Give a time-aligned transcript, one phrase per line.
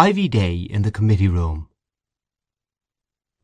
[0.00, 1.68] Ivy Day in the Committee Room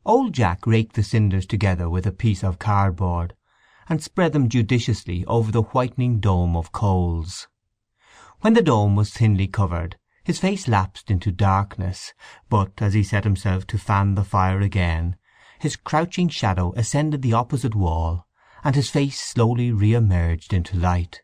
[0.07, 3.35] Old Jack raked the cinders together with a piece of cardboard,
[3.91, 7.47] and spread them judiciously over the whitening dome of coals.
[8.41, 12.15] When the dome was thinly covered his face lapsed into darkness,
[12.49, 15.17] but as he set himself to fan the fire again
[15.59, 18.27] his crouching shadow ascended the opposite wall,
[18.65, 21.21] and his face slowly re emerged into light.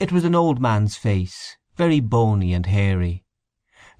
[0.00, 3.24] It was an old man's face, very bony and hairy.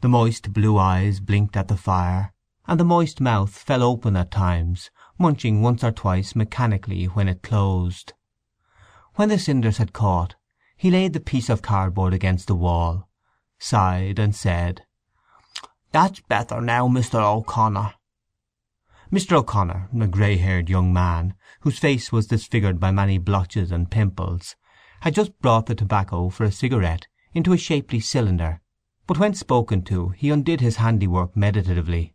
[0.00, 2.32] The moist blue eyes blinked at the fire,
[2.68, 7.42] and the moist mouth fell open at times, munching once or twice mechanically when it
[7.42, 8.12] closed.
[9.16, 10.36] When the cinders had caught
[10.76, 13.08] he laid the piece of cardboard against the wall,
[13.58, 14.86] sighed, and said,
[15.90, 17.20] "That's better now, Mr.
[17.20, 17.94] O'Connor."
[19.10, 19.32] Mr.
[19.32, 24.54] O'Connor, a grey–haired young man, whose face was disfigured by many blotches and pimples,
[25.00, 28.60] had just brought the tobacco for a cigarette into a shapely cylinder
[29.08, 32.14] but when spoken to he undid his handiwork meditatively.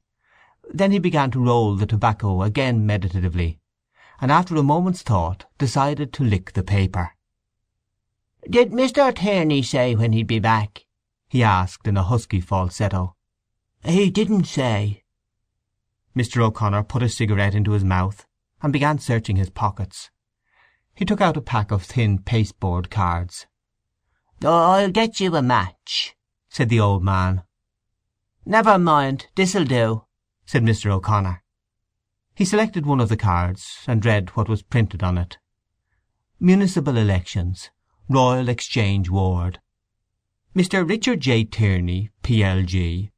[0.72, 3.60] Then he began to roll the tobacco again meditatively,
[4.22, 7.16] and after a moment's thought decided to lick the paper.
[8.48, 9.14] "Did Mr.
[9.14, 10.86] Tierney say when he'd be back?"
[11.28, 13.16] he asked in a husky falsetto.
[13.84, 15.04] "He didn't say."
[16.16, 16.44] Mr.
[16.44, 18.28] O'Connor put a cigarette into his mouth,
[18.62, 20.12] and began searching his pockets.
[20.94, 23.48] He took out a pack of thin pasteboard cards.
[24.44, 26.16] "I'll get you a match,"
[26.54, 27.42] said the old man.
[28.46, 30.06] "Never mind, this'll do,"
[30.46, 30.92] said Mr.
[30.92, 31.42] O'Connor.
[32.36, 35.40] He selected one of the cards, and read what was printed on it.
[36.40, 37.72] Municipal Elections.
[38.08, 39.62] Royal Exchange Ward.
[40.56, 40.88] Mr.
[40.88, 41.44] Richard J.
[41.44, 43.10] Tierney, P.L.G.,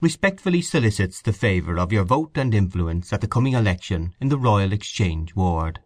[0.00, 4.38] respectfully solicits the favour of your vote and influence at the coming election in the
[4.38, 5.80] Royal Exchange Ward.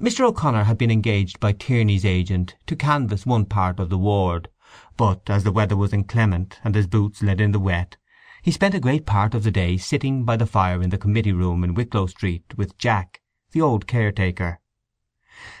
[0.00, 0.24] Mr.
[0.24, 4.48] O'Connor had been engaged by Tierney's agent to canvass one part of the ward,
[4.96, 7.96] but as the weather was inclement and his boots let in the wet
[8.44, 11.32] he spent a great part of the day sitting by the fire in the committee
[11.32, 14.60] room in Wicklow Street with Jack, the old caretaker.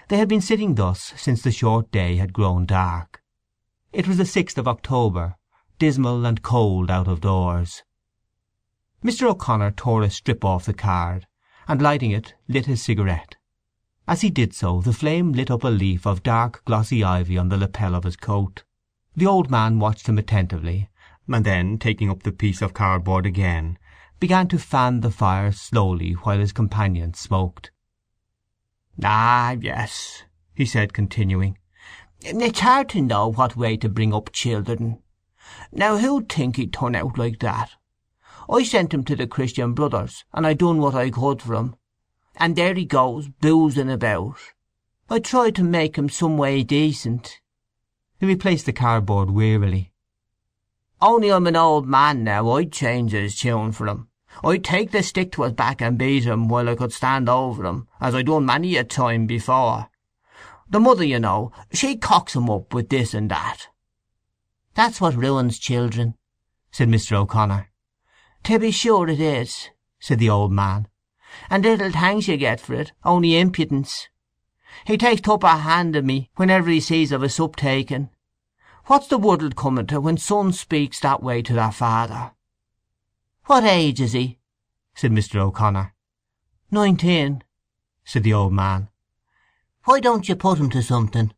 [0.08, 3.22] They had been sitting thus since the short day had grown dark.
[3.90, 5.36] It was the sixth of October,
[5.78, 7.84] dismal and cold out of doors.
[9.02, 9.30] Mr.
[9.30, 11.26] O'Connor tore a strip off the card,
[11.66, 13.36] and lighting it lit his cigarette.
[14.06, 17.48] As he did so the flame lit up a leaf of dark glossy ivy on
[17.48, 18.62] the lapel of his coat.
[19.16, 20.90] The old man watched him attentively,
[21.28, 23.78] and then, taking up the piece of cardboard again,
[24.18, 27.70] began to fan the fire slowly while his companion smoked.
[29.04, 31.58] "Ah, yes," he said, continuing.
[32.22, 35.00] "It's hard to know what way to bring up children.
[35.70, 37.70] Now who'd think he'd turn out like that?
[38.50, 41.76] I sent him to the Christian Brothers, and I done what I could for him.
[42.36, 44.38] And there he goes, boozing about.
[45.08, 47.40] I tried to make him some way decent.
[48.20, 49.92] He replaced the cardboard wearily.
[51.00, 54.08] "Only I'm an old man now I'd change his tune for him.
[54.42, 57.64] I'd take the stick to his back and beat him while I could stand over
[57.64, 59.90] him, as I done many a time before.
[60.68, 63.68] The mother, you know, she cocks him up with this and that."
[64.74, 66.14] "That's what ruins children,"
[66.70, 67.12] said Mr.
[67.16, 67.70] O'Connor.
[68.44, 69.70] "To be sure it is,"
[70.00, 70.88] said the old man.
[71.50, 74.08] "And little thanks you get for it, only impudence.
[74.86, 78.10] He takes tupper hand of me whenever he sees of a sup taken.
[78.86, 82.32] What's the world coming to when sons speaks that way to their father?"
[83.46, 84.38] "What age is he?"
[84.94, 85.36] said Mr.
[85.36, 85.94] O'Connor.
[86.70, 87.44] "Nineteen,"
[88.04, 88.88] said the old man.
[89.84, 91.32] "Why don't you put him to something?"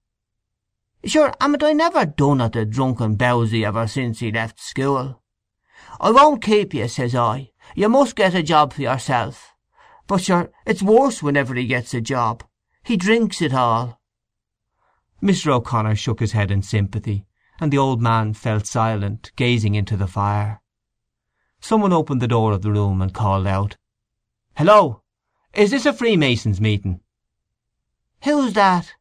[1.05, 5.23] "Sure, haven't I never done at the drunken bowsy ever since he left school?
[6.01, 7.53] I won't keep you, says I.
[7.75, 9.53] You must get a job for yourself.
[10.07, 12.43] But sure, it's worse whenever he gets a job.
[12.87, 14.01] He drinks it all."
[15.21, 15.49] Mr.
[15.49, 17.27] O'Connor shook his head in sympathy,
[17.59, 20.63] and the old man fell silent, gazing into the fire.
[21.61, 23.77] Some one opened the door of the room and called out,
[24.57, 25.03] "Hello!
[25.53, 27.01] Is this a Freemasons' meeting?"
[28.23, 28.95] "Who's that?"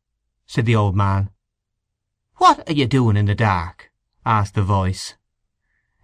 [0.48, 1.30] said the old man.
[2.38, 3.92] "What are you doing in the dark?"
[4.26, 5.14] asked the voice.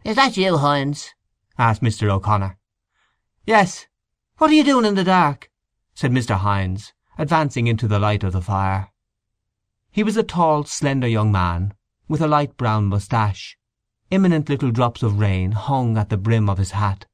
[0.03, 1.16] "Is that you, Hynes?"
[1.58, 2.11] asked Mr.
[2.11, 2.59] O'Connor.
[3.47, 3.88] "Yes.
[4.38, 5.50] What are you doing in the dark?"
[5.96, 6.38] said Mr.
[6.38, 8.90] Hynes, advancing into the light of the fire.
[9.91, 11.76] He was a tall, slender young man
[12.08, 13.59] with a light brown moustache.
[14.09, 17.06] Imminent little drops of rain hung at the brim of his hat,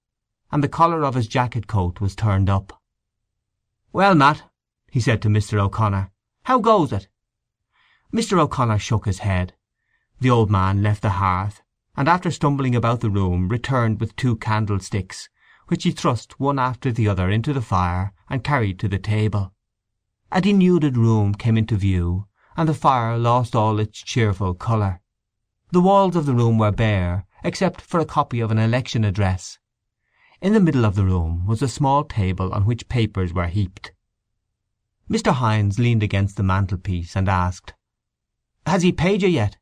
[0.50, 2.82] and the collar of his jacket coat was turned up.
[3.92, 4.50] "Well, Matt,"
[4.90, 5.60] he said to Mr.
[5.60, 6.10] O'Connor,
[6.44, 7.10] "how goes it?"
[8.14, 8.40] Mr.
[8.40, 9.56] O'Connor shook his head.
[10.22, 11.62] The old man left the hearth,
[11.98, 15.28] and after stumbling about the room returned with two candlesticks,
[15.68, 19.52] which he thrust one after the other into the fire and carried to the table.
[20.30, 22.28] A denuded room came into view,
[22.58, 25.02] and the fire lost all its cheerful colour.
[25.72, 29.58] The walls of the room were bare, except for a copy of an election address.
[30.42, 33.94] In the middle of the room was a small table on which papers were heaped.
[35.10, 35.34] Mr.
[35.34, 37.74] Hynes leaned against the mantelpiece and asked,
[38.66, 39.58] "Has he paid you yet?"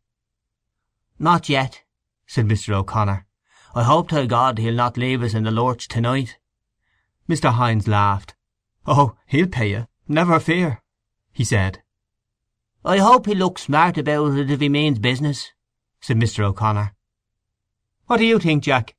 [1.20, 1.84] "Not yet,"
[2.26, 2.74] said Mr.
[2.74, 3.28] O'Connor.
[3.76, 6.40] "I hope to God he'll not leave us in the lurch to night."
[7.30, 7.54] Mr.
[7.54, 8.36] Hynes laughed.
[8.88, 10.82] "Oh, he'll pay you, never fear,"
[11.34, 11.82] he said.
[12.84, 15.52] "I hope he'll look smart about it if he means business,"
[16.00, 16.44] said Mr.
[16.44, 16.96] O'Connor.
[18.06, 18.96] "What do you think, Jack?"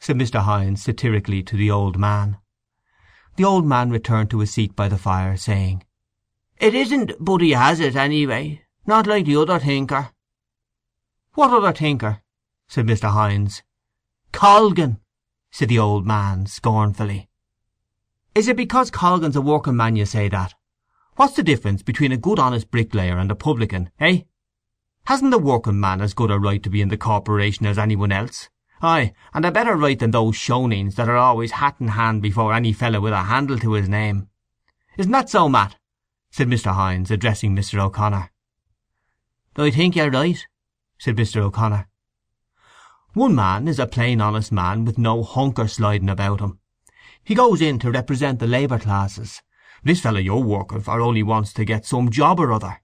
[0.00, 0.42] said Mr.
[0.42, 2.38] Hynes satirically to the old man.
[3.36, 5.84] The old man returned to his seat by the fire, saying,
[6.58, 8.64] "It isn't but he has it, anyway.
[8.84, 10.10] Not like the other thinker."
[11.34, 12.22] "What other thinker?"
[12.66, 13.12] said Mr.
[13.12, 13.62] Hynes.
[14.32, 15.00] "Colgan,"
[15.52, 17.29] said the old man scornfully.
[18.32, 20.54] "Is it because Colgan's a working man you say that?
[21.16, 24.20] What's the difference between a good honest bricklayer and a publican, eh?
[25.06, 28.12] Hasn't the working man as good a right to be in the corporation as anyone
[28.12, 28.48] else?
[28.80, 32.54] Ay, and a better right than those shoneens that are always hat in hand before
[32.54, 34.28] any fellow with a handle to his name.
[34.96, 35.76] Isn't that so, Matt?"
[36.30, 36.72] said Mr.
[36.72, 37.80] Hynes, addressing Mr.
[37.80, 38.30] O'Connor.
[39.56, 40.46] "I think you're right,"
[40.98, 41.42] said Mr.
[41.42, 41.88] O'Connor.
[43.14, 46.59] "One man is a plain honest man with no hunker sliding about him.
[47.22, 49.42] He goes in to represent the labour classes.
[49.82, 52.82] This fellow you're working for only wants to get some job or other."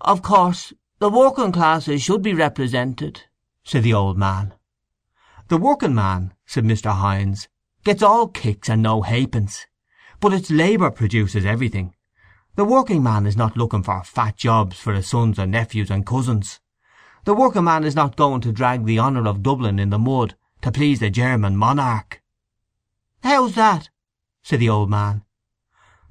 [0.00, 3.24] "Of course the working classes should be represented,"
[3.64, 4.54] said the old man.
[5.48, 6.92] The working man, said Mr.
[6.92, 7.48] Hynes,
[7.84, 9.66] gets all kicks and no halfpence.
[10.20, 11.94] But it's labour produces everything.
[12.56, 16.04] The working man is not looking for fat jobs for his sons and nephews and
[16.04, 16.60] cousins.
[17.24, 20.36] The working man is not going to drag the honour of Dublin in the mud
[20.62, 22.19] to please the German monarch.
[23.22, 23.90] "How's that?"
[24.42, 25.24] said the old man.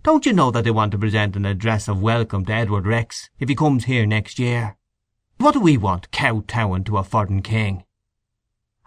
[0.04, 3.30] Don't you know that they want to present an address of welcome to Edward Rex
[3.40, 4.78] if he comes here next year?
[5.38, 7.84] What do we want kow-towing to a foreign king?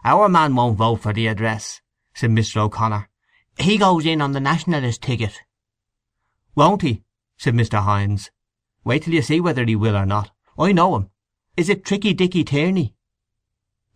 [0.04, 1.80] "Our man won't vote for the address,"
[2.14, 2.58] said Mr.
[2.58, 3.08] O'Connor.
[3.58, 5.40] "He goes in on the Nationalist ticket."
[6.54, 7.02] "Won't he?"
[7.36, 7.82] said Mr.
[7.82, 8.30] Hynes.
[8.84, 10.30] "Wait till you see whether he will or not.
[10.58, 11.10] I know him.
[11.56, 12.94] Is it Tricky Dicky Tierney?"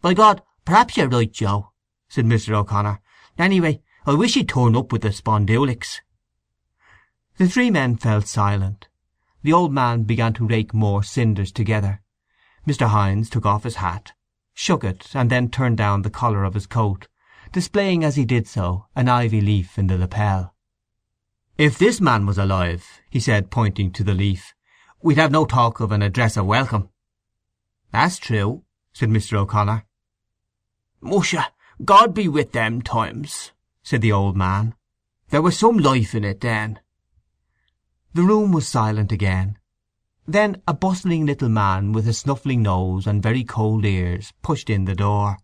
[0.00, 1.72] "By God, perhaps you're right, Joe,"
[2.08, 2.54] said Mr.
[2.54, 3.00] O'Connor.
[3.38, 6.00] "Anyway, I wish he'd turn up with the spondulics."
[7.36, 8.88] The three men fell silent.
[9.42, 12.02] The old man began to rake more cinders together.
[12.66, 12.88] Mr.
[12.88, 14.12] Hynes took off his hat
[14.58, 17.08] shook it, and then turned down the collar of his coat,
[17.52, 20.54] displaying as he did so an ivy leaf in the lapel.
[21.58, 24.54] "If this man was alive," he said, pointing to the leaf,
[25.02, 26.88] "we'd have no talk of an address of welcome."
[27.90, 28.64] "That's true,"
[28.94, 29.36] said Mr.
[29.36, 29.84] O'Connor.
[31.02, 31.52] "Musha,
[31.84, 33.52] God be with them times,"
[33.88, 34.74] said the old man.
[35.28, 36.80] "There was some life in it then."
[38.14, 39.58] The room was silent again.
[40.26, 44.86] Then a bustling little man with a snuffling nose and very cold ears pushed in
[44.86, 45.38] the door.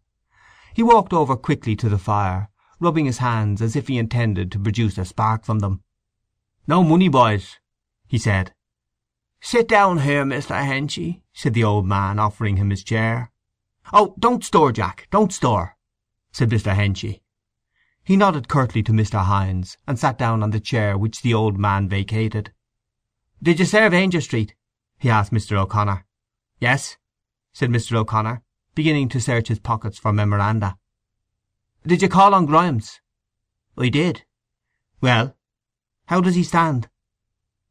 [0.74, 2.50] He walked over quickly to the fire,
[2.80, 5.84] rubbing his hands as if he intended to produce a spark from them.
[6.66, 7.60] "No money, boys,"
[8.08, 8.52] he said.
[9.40, 10.60] "Sit down here, Mr.
[10.60, 13.30] Henchy," said the old man, offering him his chair.
[13.92, 15.76] "Oh, don't stir, Jack, don't stir,"
[16.32, 16.74] said Mr.
[16.74, 17.22] Henchy.
[18.04, 19.24] He nodded curtly to Mr.
[19.24, 22.52] Hynes, and sat down on the chair which the old man vacated.
[23.40, 24.56] "Did you serve Aungier Street?"
[24.98, 25.56] he asked Mr.
[25.56, 26.04] O'Connor.
[26.58, 26.96] "Yes,"
[27.52, 27.96] said Mr.
[27.96, 28.42] O'Connor,
[28.74, 30.78] beginning to search his pockets for memoranda.
[31.86, 33.00] "Did you call on Grimes?"
[33.78, 34.24] "I did."
[35.00, 35.36] "Well,
[36.06, 36.88] how does he stand?"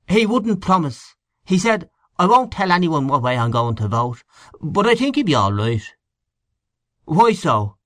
[0.08, 1.16] "He wouldn't promise.
[1.44, 4.24] He said, 'I won't tell any one what way I'm going to vote,
[4.62, 5.94] but I think he'll be all right.'"
[7.04, 7.78] "Why so?"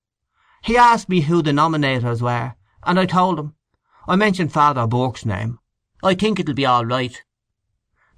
[0.66, 3.54] "He asked me who the nominators were, and I told him.
[4.08, 5.60] I mentioned Father Burke's name.
[6.02, 7.24] I think it'll be all right.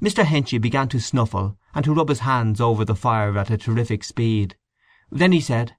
[0.01, 0.23] Mr.
[0.23, 4.01] Henchy began to snuffle and to rub his hands over the fire at a terrific
[4.05, 4.55] speed.
[5.11, 5.75] Then he said,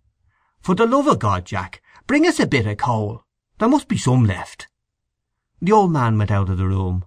[0.61, 3.25] "For the love of God, Jack, bring us a bit of coal.
[3.59, 4.69] There must be some left."
[5.63, 7.07] The old man went out of the room.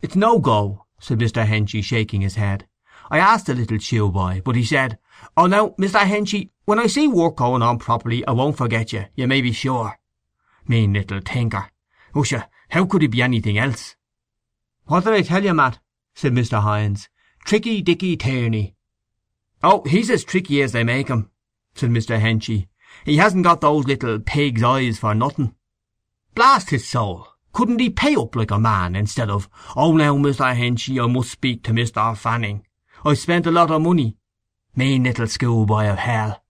[0.00, 1.44] "It's no go," said Mr.
[1.46, 2.66] Henchy, shaking his head.
[3.10, 4.98] "I asked the little shoe boy, but he said,
[5.36, 5.98] 'Oh now, Mr.
[6.00, 9.50] Henchy, when I see work going on properly I won't forget you, you may be
[9.50, 9.98] sure.'
[10.68, 11.70] Mean little tinker!
[12.14, 13.96] Usha, how could he be anything else?"
[14.84, 15.80] "What did I tell you, Matt?"
[16.14, 16.62] said Mr.
[16.62, 17.08] Hynes.
[17.44, 18.76] "Tricky Dicky Tierney."
[19.60, 21.30] "Oh, he's as tricky as they make him,"
[21.74, 22.20] said Mr.
[22.20, 22.68] Henchy.
[23.04, 25.56] "He hasn't got those little pig's eyes for nothing.
[26.36, 27.26] Blast his soul!
[27.52, 30.54] Couldn't he pay up like a man, instead of, Oh, now, Mr.
[30.54, 32.16] Henchy, I must speak to Mr.
[32.16, 32.64] Fanning.
[33.04, 34.16] I've spent a lot of money.'
[34.78, 36.40] Mean little schoolboy of hell!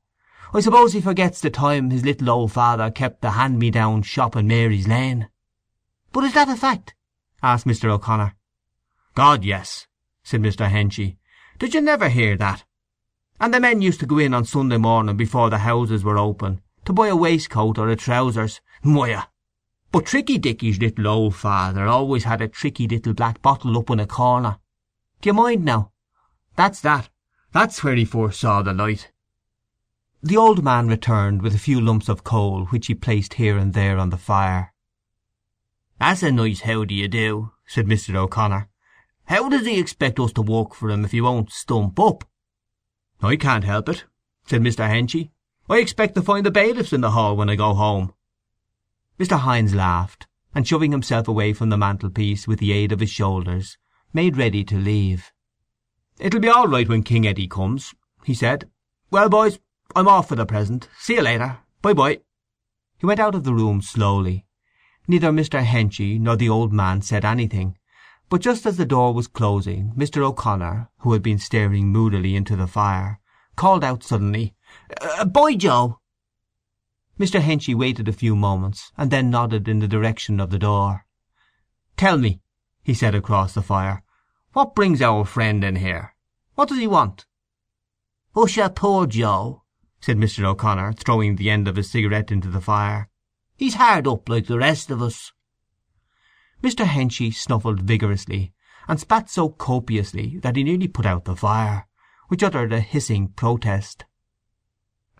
[0.52, 4.46] I suppose he forgets the time his little old father kept the hand-me-down shop in
[4.46, 5.30] Mary's Lane."
[6.12, 6.94] "But is that a fact?"
[7.42, 7.88] asked Mr.
[7.88, 8.36] O'Connor.
[9.14, 9.86] "God, yes,"
[10.22, 10.68] said Mr.
[10.68, 11.16] Henchy.
[11.58, 12.66] "Did you never hear that?
[13.40, 16.60] And the men used to go in on Sunday morning before the houses were open,
[16.84, 18.60] to buy a waistcoat or a trousers.
[18.82, 19.30] Moya!
[19.90, 24.00] But Tricky Dicky's little old father always had a tricky little black bottle up in
[24.00, 24.58] a corner.
[25.22, 25.92] Do you mind now?
[26.56, 27.08] That's that.
[27.58, 29.10] That's where he first saw the light.
[30.22, 33.74] The old man returned with a few lumps of coal which he placed here and
[33.74, 34.72] there on the fire.
[35.98, 38.14] That's a nice how do you do, said Mr.
[38.14, 38.68] O'Connor.
[39.24, 42.22] How does he expect us to work for him if he won't stump up?
[43.20, 44.04] I can't help it,
[44.46, 44.88] said Mr.
[44.88, 45.32] Henchy.
[45.68, 48.14] I expect to find the bailiffs in the hall when I go home.
[49.18, 49.36] Mr.
[49.36, 53.78] Hynes laughed, and shoving himself away from the mantelpiece with the aid of his shoulders,
[54.12, 55.32] made ready to leave.
[56.18, 57.94] It'll be all right when King Eddie comes,
[58.24, 58.68] he said.
[59.10, 59.58] Well, boys,
[59.94, 60.88] I'm off for the present.
[60.98, 61.58] See you later.
[61.80, 62.20] Bye-bye.
[62.98, 64.44] He went out of the room slowly.
[65.06, 65.64] Neither Mr.
[65.64, 67.78] Henchy nor the old man said anything,
[68.28, 70.22] but just as the door was closing Mr.
[70.22, 73.20] O'Connor, who had been staring moodily into the fire,
[73.56, 74.54] called out suddenly,
[75.00, 76.00] uh, "Boy, Joe!"
[77.18, 77.40] Mr.
[77.40, 81.06] Henchy waited a few moments, and then nodded in the direction of the door.
[81.96, 82.42] "Tell me,"
[82.82, 84.02] he said across the fire,
[84.52, 86.14] "what brings our friend in here?
[86.54, 87.26] What does he want?"
[88.34, 89.62] "Usha poor Joe,"
[90.00, 90.44] said Mr.
[90.44, 93.10] O'Connor, throwing the end of his cigarette into the fire.
[93.56, 95.32] "He's hard up like the rest of us."
[96.62, 96.86] Mr.
[96.86, 98.52] Henchy snuffled vigorously,
[98.88, 101.86] and spat so copiously that he nearly put out the fire,
[102.28, 104.04] which uttered a hissing protest.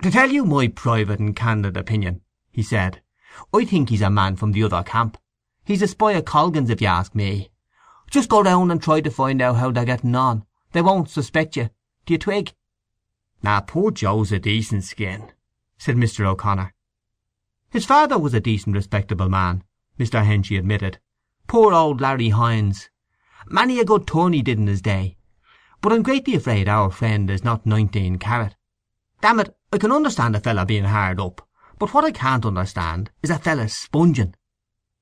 [0.02, 3.02] To tell you my private and candid opinion, he said,
[3.52, 5.18] I think he's a man from the other camp.
[5.64, 7.50] He's a spy of Colgan's if you ask me.
[8.10, 10.44] Just go round and try to find out how they're getting on.
[10.72, 11.70] They won't suspect you.
[12.06, 12.54] Do you twig?
[13.42, 15.32] Now, poor Joe's a decent skin,
[15.76, 16.26] said Mr.
[16.26, 16.74] O'Connor.
[17.70, 19.62] His father was a decent respectable man,
[19.98, 20.24] Mr.
[20.24, 20.98] Henchy admitted.
[21.46, 22.88] Poor old Larry Hynes.
[23.46, 25.16] Many a good turn he did in his day.
[25.80, 28.54] But I'm greatly afraid our friend is not nineteen carat.
[29.20, 31.46] Damn it, I can understand a feller being hard up,
[31.78, 34.34] but what I can't understand is a feller sponging.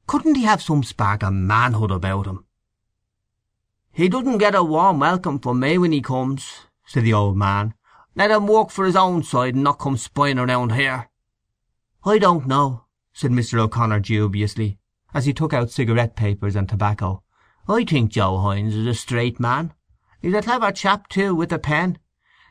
[0.07, 2.46] Couldn't he have some spark of manhood about him?
[3.97, 7.73] He doesn't get a warm welcome from me when he comes, said the old man.
[8.15, 11.09] Let him work for his own side and not come spying around here.
[12.05, 12.85] I don't know,
[13.15, 13.59] said Mr.
[13.59, 14.79] O'Connor dubiously,
[15.15, 17.23] as he took out cigarette papers and tobacco.
[17.67, 19.73] I think Joe Hynes is a straight man.
[20.21, 21.99] He's a clever chap, too, with a pen.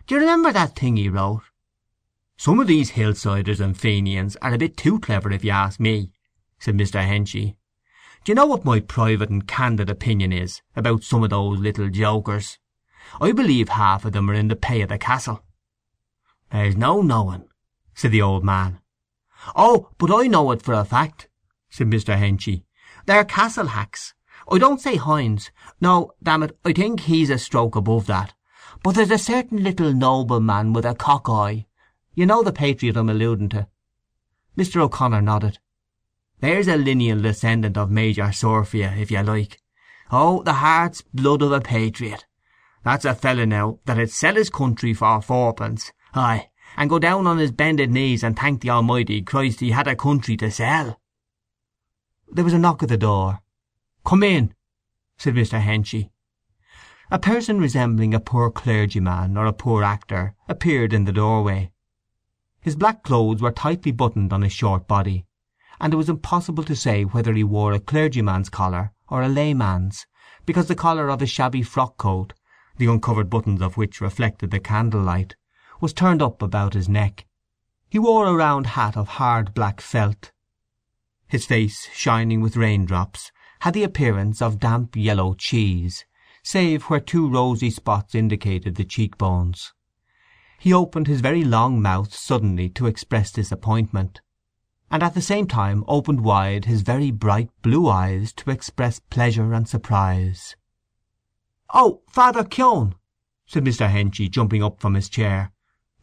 [0.08, 1.44] Do you remember that thing he wrote?
[2.38, 6.12] Some of these hillsiders and Fenians are a bit too clever if you ask me,
[6.58, 7.08] said Mr.
[7.08, 7.58] Henchy.
[8.25, 11.89] Do you know what my private and candid opinion is about some of those little
[11.89, 12.58] jokers?
[13.22, 15.46] I believe half of them are in the pay of the castle.
[16.51, 17.48] There's no knowing,
[17.94, 18.82] said the old man.
[19.55, 21.29] Oh, but I know it for a fact,
[21.70, 22.17] said Mr.
[22.17, 22.65] Henchy.
[23.05, 24.13] They're castle hacks.
[24.51, 25.51] I don't say Hynes.
[25.79, 28.34] No, damn it, I think he's a stroke above that.
[28.84, 31.67] But there's a certain little nobleman with a cock eye
[32.17, 33.67] you know the patriot I'm alluding to?"
[34.58, 34.82] Mr.
[34.82, 35.60] O'Connor nodded.
[36.42, 39.62] "There's a lineal descendant of Major Sirr for you, if you like.
[40.12, 42.25] Oh, the heart's blood of a patriot.
[42.84, 47.38] That's a feller now that'd sell his country for fourpence, aye, and go down on
[47.38, 51.00] his bended knees and thank the Almighty Christ he had a country to sell."
[52.32, 53.39] There was a knock at the door.
[54.06, 54.54] "Come in,"
[55.18, 55.62] said Mr.
[55.62, 56.12] Henchy.
[57.10, 61.72] A person resembling a poor clergyman or a poor actor appeared in the doorway.
[62.60, 65.25] His black clothes were tightly buttoned on his short body,
[65.79, 70.05] and it was impossible to say whether he wore a clergyman's collar or a layman's,
[70.46, 72.34] because the collar of his shabby frock coat,
[72.77, 75.36] the uncovered buttons of which reflected the candlelight,
[75.82, 77.25] was turned up about his neck.
[77.89, 80.32] He wore a round hat of hard black felt.
[81.27, 86.05] His face, shining with raindrops, had the appearance of damp yellow cheese,
[86.44, 89.74] save where two rosy spots indicated the cheekbones.
[90.60, 94.22] He opened his very long mouth suddenly to express disappointment,
[94.92, 99.54] and at the same time opened wide his very bright blue eyes to express pleasure
[99.54, 100.56] and surprise.
[101.74, 102.96] "Oh, Father Keon!"
[103.46, 103.89] said Mr.
[103.89, 105.51] Henchy, jumping up from his chair.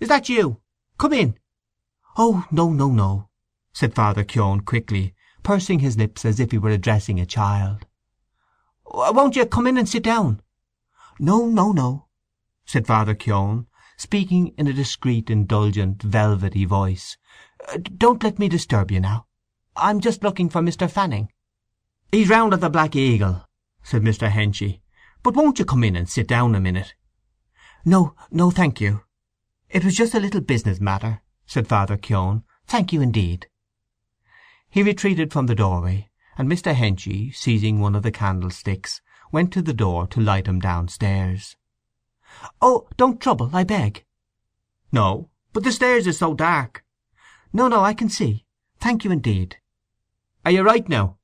[0.00, 0.60] "Is that you?
[0.98, 1.38] Come in."
[2.16, 3.28] "Oh, no, no, no,"
[3.72, 7.86] said Father Keon quickly, pursing his lips as if he were addressing a child.
[8.84, 10.42] "Won't you come in and sit down?"
[11.18, 12.08] "No, no, no,"
[12.66, 17.16] said Father Keon, speaking in a discreet, indulgent, velvety voice.
[17.97, 19.26] "Don't let me disturb you now.
[19.76, 20.90] I'm just looking for Mr.
[20.90, 21.33] Fanning."
[22.11, 23.49] "He's round at the Black Eagle,"
[23.83, 24.31] said Mr.
[24.31, 24.83] Henchy.
[25.23, 26.95] "But won't you come in and sit down a minute?"
[27.85, 29.02] "No, no, thank you.
[29.71, 32.45] It was just a little business matter," said Father Keon.
[32.66, 33.49] "Thank you indeed."
[34.69, 36.75] He retreated from the doorway, and Mr.
[36.75, 39.00] Henchy, seizing one of the candlesticks,
[39.31, 41.57] went to the door to light him downstairs.
[42.61, 44.04] "Oh, don't trouble, I beg!"
[44.90, 45.31] "No.
[45.52, 46.81] But the stairs is so dark."
[47.52, 48.47] "No, no, I can see.
[48.78, 49.59] Thank you indeed."
[50.44, 51.18] "Are you right now?"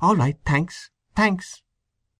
[0.00, 1.63] "All right, thanks, thanks.